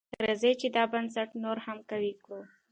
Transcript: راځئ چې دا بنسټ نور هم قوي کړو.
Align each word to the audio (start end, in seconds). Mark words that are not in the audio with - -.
راځئ 0.25 0.53
چې 0.61 0.67
دا 0.75 0.83
بنسټ 0.91 1.29
نور 1.43 1.57
هم 1.65 1.77
قوي 1.89 2.13
کړو. 2.21 2.39